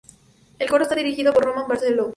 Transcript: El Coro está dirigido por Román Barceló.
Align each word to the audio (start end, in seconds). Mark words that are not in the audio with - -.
El 0.57 0.67
Coro 0.67 0.81
está 0.81 0.95
dirigido 0.95 1.31
por 1.31 1.45
Román 1.45 1.67
Barceló. 1.67 2.09